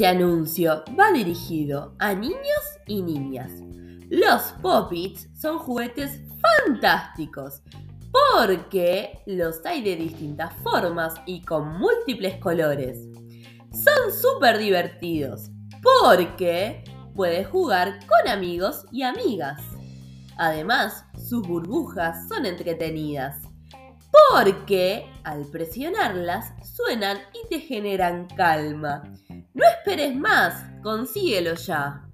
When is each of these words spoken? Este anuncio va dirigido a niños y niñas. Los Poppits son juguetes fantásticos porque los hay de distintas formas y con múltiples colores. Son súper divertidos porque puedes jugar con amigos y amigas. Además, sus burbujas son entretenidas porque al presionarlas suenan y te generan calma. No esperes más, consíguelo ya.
Este 0.00 0.08
anuncio 0.08 0.82
va 0.98 1.12
dirigido 1.12 1.94
a 1.98 2.14
niños 2.14 2.64
y 2.86 3.02
niñas. 3.02 3.52
Los 4.08 4.54
Poppits 4.62 5.28
son 5.38 5.58
juguetes 5.58 6.22
fantásticos 6.40 7.60
porque 8.10 9.20
los 9.26 9.62
hay 9.66 9.82
de 9.82 9.96
distintas 9.96 10.54
formas 10.62 11.16
y 11.26 11.42
con 11.42 11.78
múltiples 11.78 12.38
colores. 12.38 12.98
Son 13.72 14.10
súper 14.10 14.56
divertidos 14.56 15.50
porque 15.82 16.82
puedes 17.14 17.46
jugar 17.48 17.98
con 18.06 18.32
amigos 18.32 18.86
y 18.90 19.02
amigas. 19.02 19.60
Además, 20.38 21.04
sus 21.28 21.46
burbujas 21.46 22.26
son 22.26 22.46
entretenidas 22.46 23.36
porque 24.32 25.04
al 25.24 25.44
presionarlas 25.44 26.54
suenan 26.74 27.18
y 27.34 27.48
te 27.50 27.60
generan 27.60 28.28
calma. 28.34 29.02
No 29.54 29.64
esperes 29.66 30.14
más, 30.14 30.64
consíguelo 30.82 31.54
ya. 31.54 32.09